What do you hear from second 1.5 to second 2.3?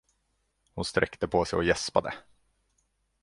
och gäspade.